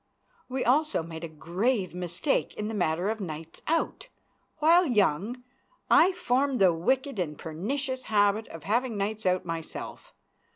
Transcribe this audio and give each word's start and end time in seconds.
We 0.49 0.65
also 0.65 1.03
made 1.03 1.23
a 1.23 1.27
grave 1.27 1.93
mistake 1.93 2.55
in 2.55 2.69
the 2.69 2.73
matter 2.73 3.11
of 3.11 3.19
nights 3.21 3.61
out. 3.67 4.07
While 4.57 4.87
young, 4.87 5.43
I 5.91 6.11
formed 6.11 6.57
the 6.57 6.73
wicked 6.73 7.19
and 7.19 7.37
pernicious 7.37 8.05
habit 8.05 8.47
of 8.47 8.63
having 8.63 8.97
nights 8.97 9.27
out 9.27 9.45
myself. 9.45 10.15